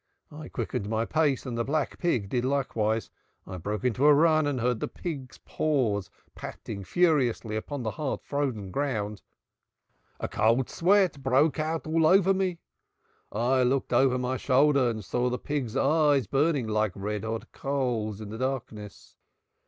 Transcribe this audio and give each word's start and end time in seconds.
I 0.31 0.49
quickened 0.49 0.89
my 0.89 1.05
pace 1.05 1.45
and 1.45 1.55
the 1.55 1.63
black 1.63 1.99
pig 1.99 2.27
did 2.27 2.43
likewise. 2.43 3.11
I 3.45 3.57
broke 3.59 3.83
into 3.83 4.07
a 4.07 4.13
run 4.15 4.47
and 4.47 4.59
I 4.59 4.63
heard 4.63 4.79
the 4.79 4.87
pig's 4.87 5.37
paws 5.37 6.09
patting 6.33 6.83
furiously 6.83 7.55
upon 7.55 7.83
the 7.83 7.91
hard 7.91 8.23
frozen 8.23 8.71
ground. 8.71 9.21
A 10.19 10.27
cold 10.27 10.71
sweat 10.71 11.21
broke 11.21 11.59
out 11.59 11.85
all 11.85 12.07
over 12.07 12.33
me. 12.33 12.57
I 13.31 13.61
looked 13.61 13.93
over 13.93 14.17
my 14.17 14.37
shoulder 14.37 14.89
and 14.89 15.05
saw 15.05 15.29
the 15.29 15.37
pig's 15.37 15.77
eyes 15.77 16.25
burning 16.25 16.65
like 16.67 16.93
red 16.95 17.23
hot 17.23 17.51
coals 17.51 18.19
in 18.19 18.29
the 18.31 18.39
darkness. 18.39 19.15